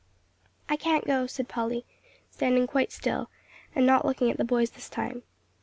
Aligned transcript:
"I 0.67 0.77
can't 0.77 1.05
go," 1.05 1.27
said 1.27 1.47
Polly, 1.47 1.85
standing 2.31 2.65
quite 2.65 2.91
still, 2.91 3.29
and 3.75 3.85
not 3.85 4.03
looking 4.03 4.31
at 4.31 4.37
the 4.37 4.43
boys 4.43 4.71
this 4.71 4.89
time. 4.89 5.21